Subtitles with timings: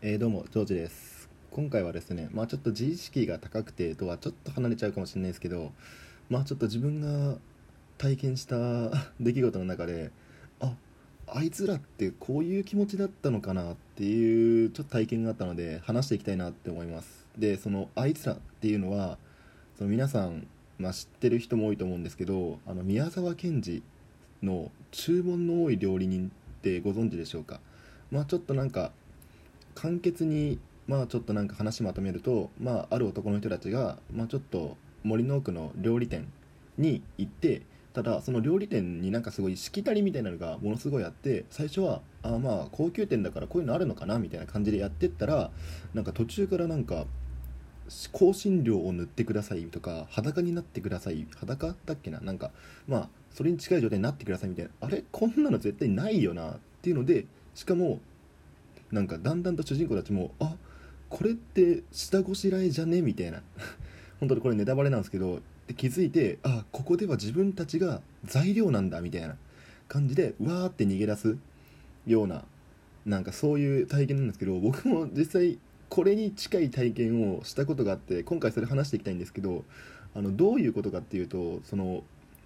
[0.00, 1.28] えー、どうもジョージです。
[1.50, 5.72] 今回はですねまあちょっと自意識が高くてとはちょっと離れちゃうかもしれないですけど
[6.30, 7.36] まあちょっと自分が
[7.96, 8.56] 体験した
[9.18, 10.12] 出来事の中で
[10.60, 10.72] あ
[11.26, 17.26] あいつらってこういう気持ちだったのかなっていうちょっと体験があったので話していきたいなって思います。
[17.36, 19.18] でそのあいつらっていうのは
[19.78, 20.46] その皆さん、
[20.78, 23.82] まあ、知ってる人も多いと思うんですけどあの宮沢賢治
[24.44, 27.58] の注文の多い料理人ってご存知でしょうか？
[28.12, 28.92] まあちょっとなんか
[29.80, 30.58] 簡潔に
[30.88, 36.26] まあちょっとなんか話まとめると、まあ、ある男の人たちが、まあ、ちょっと森の奥の料理店
[36.78, 45.52] に行ってただその料理店になんかすごいしきたりみたいなのがものすごいあって最初はあまあ高級店だからこういうのあるのかなみたいな感じでやってったら
[45.94, 47.06] なんか途中からなんか
[48.12, 52.50] 香辛料を塗ってくださいとか裸になってください裸だっけななんか
[52.88, 58.00] まあそれに近い状態になってくださいみたいなあれこんなの絶対ないよなっていうのでしかも
[58.92, 60.54] なんかだんだんと主人公たちもあ
[61.08, 63.02] これって下ごしらえじゃね？
[63.02, 63.42] みたいな。
[64.20, 69.36] 本当にこれネタバレなんですけどで気づいてあここでは自分たちが材料なんだみたいな。
[69.88, 71.36] 感じでわーって逃げ出す
[72.06, 72.44] ような
[73.06, 79.64] なんかそういう体験なんですけど僕も実際これに近い体験をしたことがあって今回それ話していきたいんですけど
[80.14, 82.04] あのどういうことかっていうとその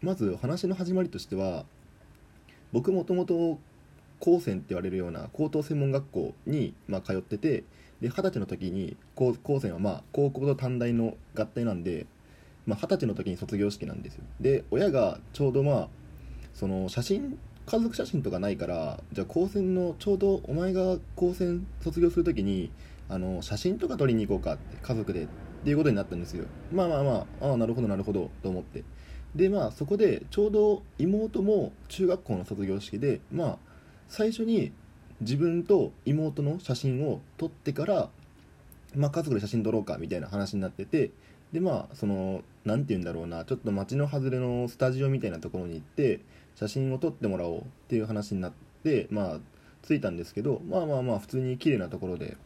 [0.00, 1.64] まず話の始まりとしては
[2.72, 3.58] 僕もともと
[4.24, 7.64] 高専って言われるような高等専門学校に、まあ、通ってて
[8.00, 12.06] で二十歳の時に高高専はまあ高校と短大の合体なんで
[12.66, 14.24] まあ、20歳の時に卒業式なんですよ。
[14.40, 15.88] で親がちょうどまあ
[16.54, 22.70] その写真家族写真とかないからじゃあ高専のちょうどお前が高専卒業する時に
[23.10, 25.28] あの写真とか撮りに行こうかって家族でっ
[25.64, 26.46] ていうことになったんですよ。
[26.72, 28.82] まあまあまあああなるほどなるほどと思って。
[29.34, 33.58] でまあそこでちょうど妹も中学校の卒業式でまあ
[34.14, 34.70] 最初に
[35.22, 38.10] 自分と妹の写真を撮ってから、
[38.94, 41.10] まあ、家族で写真撮ろうかみたいな話になってて
[41.52, 46.20] でまあその何て言うんだろうなちょっと街の外れのスタジオみたいなところに行って
[46.54, 48.52] 写真を撮ってもらおうっていう話になっ
[48.84, 49.38] てまあ
[49.82, 52.36] 着いたんですけどまあまあまあ普通に綺麗なところで。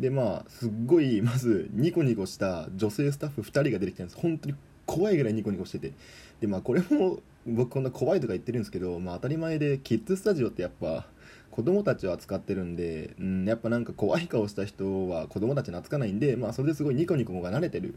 [0.00, 4.18] でまあすっごいまずニコニコした女性スタッフ2人が出てきたんです。
[4.18, 4.54] 本当に
[4.86, 5.92] 怖いぐらいニコニコしてて。
[6.40, 11.06] でまあこれも僕こんな怖いとか言ってるんですけど、まあ、当たり前でキッズスタジオってやっぱ
[11.50, 17.94] 子供たちを扱ってるんで、うん、やっぱなんか怖い顔した人は子供たち懐かないんで、まあ、それですごいニコニコが慣れてる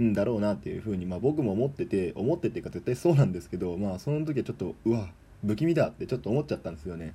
[0.00, 5.08] んだろうなっていうふうに、まあ、僕も思ってて思ってていうか絶対そうなんですけど、まあ、その時はちょっとうわ
[5.46, 7.14] 不気味だってちょっと思っちゃったんですよね。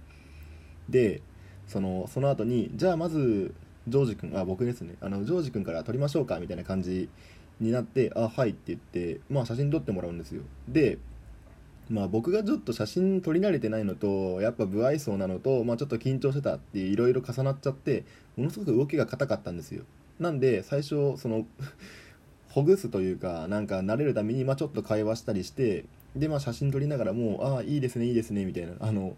[0.87, 1.21] で
[1.67, 3.53] そのその後にじゃあまず
[3.87, 4.95] ジョージ君あ僕ですね。
[5.01, 7.09] あのジョージ君から撮りましょうかみたいな感じ
[7.61, 10.41] になってあはいって言ってまあ写真撮ってもらうんですよ。
[10.67, 10.97] で
[11.89, 18.03] まあ僕がちょっと写真撮り慣れてないのとやっぱ不愛想なのと、まあ、ちょっと緊張してたっていろいろ重なっちゃって
[18.35, 19.83] ものすごく動きが硬かったんですよ。
[20.19, 21.45] なんで最初その
[22.49, 25.85] ほぐすというかなんか慣れるために、まあ、ちょっと会話したりして
[26.15, 28.73] で、まあ、写真撮りながらもああいいですねいいですねみたいな。
[28.79, 29.15] あの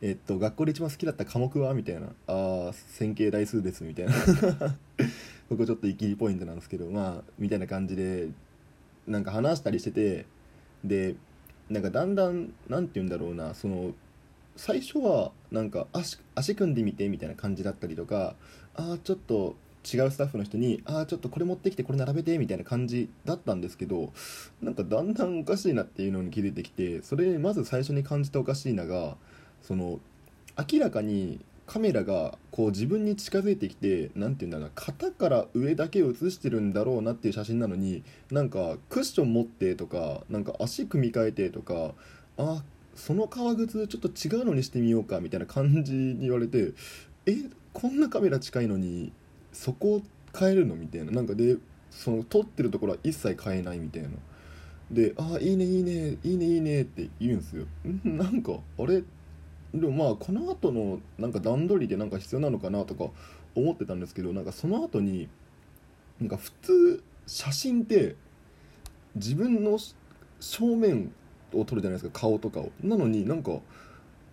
[0.00, 2.08] えっと学校で一番好きだった科目はみたいな。
[2.26, 4.12] ああ線形代数ですみたいな。
[5.48, 8.28] ここちょっとイキリポイントなんですけどまあみたいな感じで
[9.06, 10.26] なんか話したりしてて
[10.84, 11.16] で
[11.70, 13.92] なんかだんだん何て言うんだろうなその
[14.56, 18.34] 最初はなんか足足組んでみてみたいな感じだったりとか
[18.74, 19.56] ああちょっと
[19.90, 24.12] 違うスタッフの人に「ああちょっとこれ持ってきてこれ並べて」みたいな感じだったんですけど
[24.60, 29.16] なんかだんだんおかしいなっていうのに気づいてきてそれまず最初に感じたおかしいなが
[29.62, 30.00] その
[30.72, 41.92] 明らかにカメラがこう自分に近づいてきて何て言うんだろうな肩から上だけ写してるんだろうなっていう写真なのになんかクッション持ってとかなんか足組み替えてとか
[42.38, 42.64] あ
[42.94, 46.72] その革靴ちょっと違うのにしてみようかみたいな感じに言われて
[47.26, 47.36] え
[47.74, 49.12] こんなカメラ近いのに
[49.52, 50.02] そこを
[50.36, 51.12] 変えるのみたいな。
[51.12, 51.58] なんかで
[51.90, 54.08] その撮ってるところは一切変えないみたいな。
[54.90, 57.66] で「ああいいねいいねいいねいいね」って言うんですよ。
[58.04, 59.02] なんかあれ？
[59.74, 63.08] でもまあこの後のなんか段取りでなんか必要なのかなとか
[63.54, 65.28] 思ってたんですけどなんかその後に
[66.20, 68.16] なんか普通写真って
[69.14, 69.78] 自分の
[70.40, 71.12] 正面
[71.52, 72.70] を撮るじゃないですか顔とかを。
[72.82, 73.52] なのになんか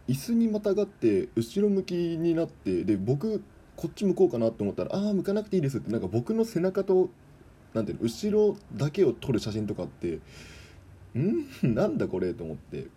[0.07, 3.43] 椅子にまたがって後ろ向きになってで僕
[3.75, 7.09] こっち向こうかなと思ったらああ向かなくていいですってなんか僕の背中と
[7.73, 10.19] なんていうの後ろだけを撮る写真とかって
[11.17, 11.45] ん？
[11.75, 12.87] なんだこれと思って。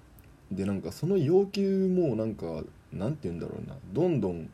[0.51, 2.63] でなんかその要求もなんか
[2.93, 3.77] なんて言うんだろうな。
[3.93, 4.49] どんどん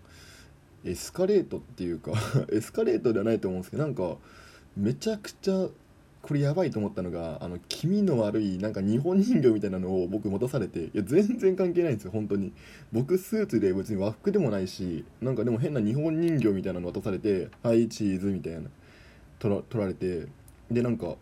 [0.84, 2.12] エスカレートっていうか
[2.52, 4.16] エスカレートではないと思うんですけどなんか
[4.76, 5.68] めちゃくちゃ
[6.20, 12.52] これやばいと思ったのがあの気味の悪いなんか日本人形みたいなのを 僕持たされていや全然関係ないんですよ本当に。
[12.92, 18.62] 僕スーツで別に和服でもないしなんかでも変な日本人形みたいなの渡されてはいチーズみたいな
[19.38, 20.26] 取ら取られて
[20.70, 21.16] でなんか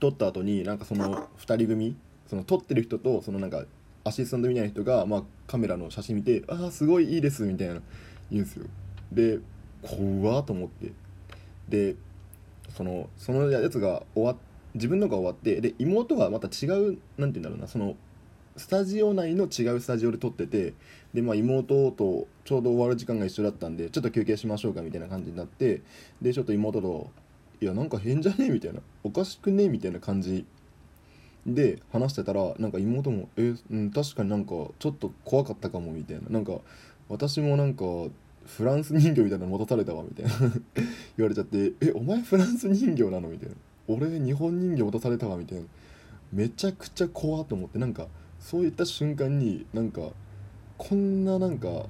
[0.00, 1.96] 撮った後になんかその2人組
[2.26, 3.64] その撮ってる人とそのなんか
[4.06, 7.74] アシスタントみたいな人が、まあ、カメラの写真見て「ああすごいいいです」みたいな
[8.30, 8.66] 言うんですよ
[9.12, 9.38] で
[9.82, 10.92] 怖っと思って
[11.68, 11.96] で
[12.76, 14.36] そのそのやつが終わ
[14.74, 17.96] 自分のが終わってで妹がまた違うなんて言うんだろうなその
[18.56, 20.74] スタジオ内の違うスタジオで撮ってて
[21.12, 25.82] で、まあ、妹とちょうど終わる時間が一緒だったんでちょっと休憩しましょうかみたいな感じになって
[26.22, 27.10] でちょっと妹と
[27.60, 28.46] 「いやなんか変じゃね？
[28.46, 29.64] え?」みたいな「おかしくね？
[29.64, 30.46] え?」みたいな感じ
[31.46, 36.28] で話してたらなんか妹も「えうん確かになんかちょっと怖かったかも」みたいな。
[36.28, 36.58] なんか
[37.08, 37.84] 私もなんか
[38.46, 40.32] フランス人形みたいなの持たされたわみたいな。
[41.16, 43.54] 言われちゃって「えお前フランス人形なの?」みたいな
[43.86, 45.64] 「俺日本人形持たされたわ」みたいな。
[46.32, 47.78] めちゃくちゃ怖と思って。
[47.78, 48.08] なんか
[48.40, 50.10] そういった瞬間になんか
[50.76, 51.86] こんななんか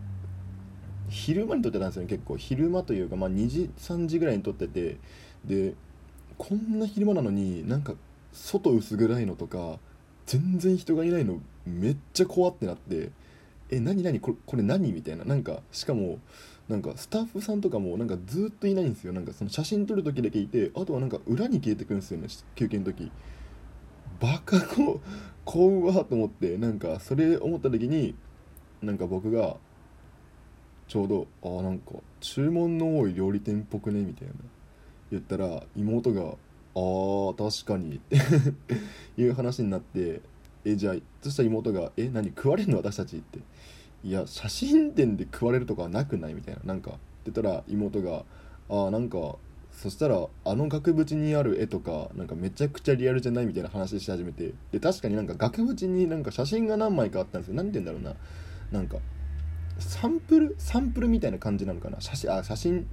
[1.08, 2.37] 昼間に撮ってたんですよね結構。
[2.37, 4.99] 昼間というか、まあ、2時3時ぐらいに撮ってて。
[5.47, 5.75] で
[6.38, 7.94] こんな昼間なのになんか
[8.36, 9.78] 外薄暗いのとか
[10.26, 13.10] 全然人がいないのめっちゃ怖ってなって
[13.70, 14.92] え何何これこれ何？
[14.92, 15.24] みたいな。
[15.24, 16.18] なんかしかも
[16.68, 19.12] なんかスタッフさんとかもなんかずっといないんですよ。
[19.12, 23.10] なんかその写真撮る時だけいてあとはなんか裏に消えてくるんですよね休憩の時。
[24.20, 25.00] バカこ
[25.44, 28.14] 怖わと思ってなんかそれ思った時に
[28.82, 29.56] なんか僕が
[30.88, 34.34] ちょうど「あなんか注文の多い料理店っぽくね」みたいな。
[35.10, 36.34] 言ったら妹が
[36.76, 37.99] 「あー確かに」っ
[39.17, 40.20] ていう話になって
[40.64, 43.38] えじゃあそしたら妹が「え何食われんの私たち」って
[44.05, 46.61] 「いや写真展で食われるとかはなくない?」みたいな。
[46.64, 48.25] なんかって言ったら妹が
[48.69, 49.37] 「あなんか
[49.73, 54.52] そしたらあの額縁にある絵とかなんかめちゃくちゃリアルじゃないみたいな話し始めて。
[54.72, 57.55] で確かになんか額縁になんか写真が何枚かあったんですよ。
[57.55, 58.14] 何て言うんだろうな。
[58.72, 58.99] なんか
[59.79, 62.00] サンプルサンプルみたいな感じなのかな。
[62.00, 62.87] 写真あ写真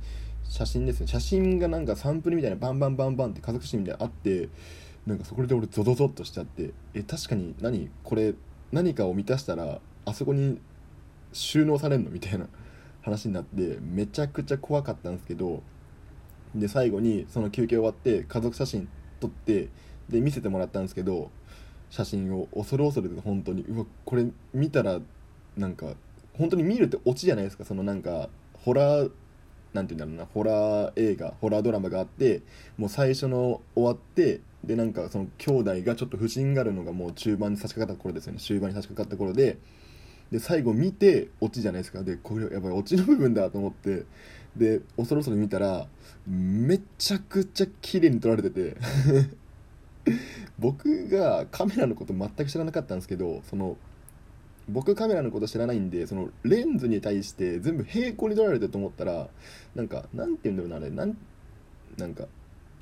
[0.49, 1.07] 写真ですね。
[1.07, 4.49] 写真がなんかサンプルみたいなバンバンバンバンって家族写真みたいなあって
[5.05, 8.33] なんかそこで俺ゾゾゾッとしちゃってえ確かに何これ
[8.71, 10.59] 何かを満たしたらあそこに
[11.31, 12.11] 収納されんの？
[12.11, 12.47] みたいな
[13.01, 15.61] 話になってめちゃくちゃ怖かったんですけど
[16.55, 18.87] で最後にその休憩終わって家族写真
[19.19, 19.69] 撮って
[20.09, 21.31] で見せてもらったんですけど
[21.89, 23.63] 写真を恐る恐るで本当に。
[23.63, 24.99] うわこれ見たら
[25.57, 25.93] なんか
[26.37, 27.65] 本当に見るってオチじゃないですか。
[27.65, 28.29] そのなんか
[28.63, 29.11] ホラー
[29.73, 32.41] なんて言うんだろうなホラー映画ホラードラマがあって
[32.77, 38.39] もう最初の終わってでなんかその兄弟がちょっと不審があるのがもう中盤に差し掛かった頃ですよね。
[38.39, 39.57] 終盤に差し掛かった頃で
[40.31, 42.03] で最後見てオチじゃないですか。
[42.03, 44.05] でこれやっぱりオチの部分だと思って。
[44.55, 45.87] で恐る恐る見たら
[46.27, 48.77] めちゃくちゃ綺麗に撮られてて。
[50.59, 53.77] 僕がカメラのこと全く知らなかったんですけどその
[54.69, 59.27] 僕カメラのこと知らないんでそのレンズに対して全部平行に撮られてると思ったら
[59.75, 60.89] なんかなんて言うんだろうなあれ。
[60.89, 61.17] なん
[61.97, 62.25] なんか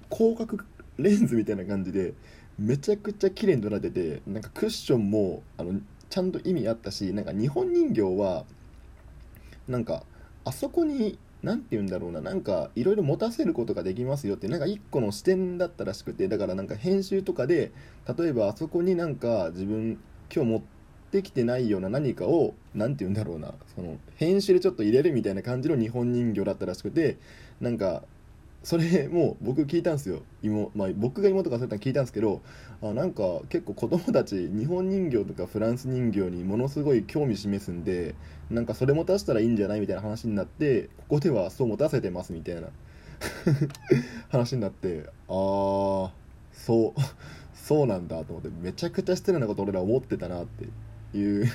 [0.09, 0.63] 広角
[0.97, 2.13] レンズみたいな感じで
[2.59, 5.79] めちゃくちゃ綺麗に撮られててなんかクッションもあの
[6.09, 8.45] ちゃんと意味あったしなんか日本人形は
[9.67, 10.03] なんか
[10.45, 17.71] あそこに何て言うんだろうななんかいろいろ持たせることができますよってなんか一個の視点だったらしくてだからなんか編集とかで
[18.17, 19.99] 例えばあそこになんか自分
[20.33, 20.80] 今日持って
[21.23, 23.53] きてないような何かを何て言うんだろうな。
[23.75, 27.17] その編集でちょっと入れるみたいな感じの日本人形だったらしくて
[27.59, 28.03] なんか
[28.63, 30.21] それも僕聞いたんですよ。
[30.43, 32.41] 妹、まあ、僕が妹がそうやったの聞いたんですけど
[32.81, 38.13] あなんか結構子供たち日本人形とかフランス人形にものすごい興味示すんで
[38.51, 42.69] なんかそれ持たせたらいいんじゃないみたいな話になってここではそう持たせてますみたいな。
[44.29, 46.11] 話になってああ
[46.53, 47.01] そう
[47.53, 50.65] そうなんだと思ってめちゃくちゃ失礼なこと俺ら思ってたなって。
[51.13, 51.45] いう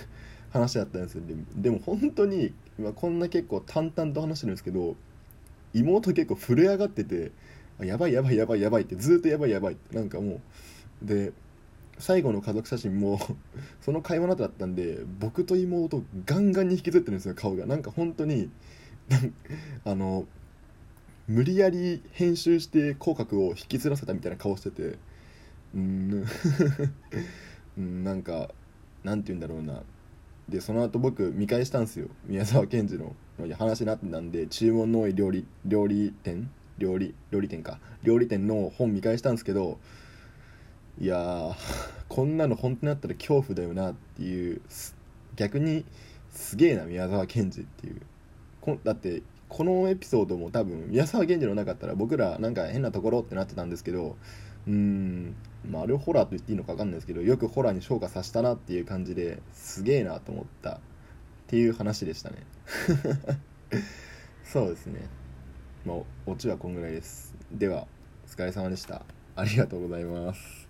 [0.51, 1.23] 話だったんですよ。
[1.57, 4.97] でも本当に今こんな結構淡々と話してるんですけど
[5.75, 7.33] 妹結構震え上がってて
[7.81, 10.41] やばいやばいやばいやばいってずっとやばいやばいってなんかも
[11.03, 11.33] うで
[11.99, 13.19] 最後の家族写真も
[13.81, 17.67] その会話の後だったんで僕と妹ガンガンに引きずってるんですよ顔が。
[17.67, 18.51] なんか本当に
[19.85, 20.27] あの
[21.29, 24.99] 無理やり編集して口角を引きずらせたみたいな顔してて
[25.75, 26.25] うん
[28.05, 28.51] なんか
[29.07, 29.83] なんて言うんだろうな。
[30.49, 32.09] でその後僕見返したんですよ。
[32.27, 33.15] 宮沢賢治の
[33.57, 36.51] 話になってたんで注文の多い料理料理店？
[36.79, 37.79] 料理料理店か。
[38.03, 39.79] 料理店の本見返したんですけど
[41.01, 41.57] いや
[42.09, 44.61] こんなの本当になったら恐怖だよなっていう
[45.37, 45.85] 逆に
[46.31, 48.01] すげえな宮沢賢治っていう。
[48.61, 54.17] こだってこのエピソードも多分宮沢賢治のなかったら僕らなんか変なところってなってたんですけど
[54.67, 55.35] うーん。
[55.71, 60.79] まああれホラーと言っていいのか分かんないですけどよくホラーに昇華させたなっていう感じですげえなと思ったっ
[61.49, 62.37] ていう話でしたね。
[64.45, 65.09] そうですね。
[65.85, 65.97] まあ
[66.27, 67.35] オチはこんぐらいです。
[67.53, 67.87] では
[68.25, 69.03] お疲れ様でした。
[69.35, 70.66] ありがとうございます。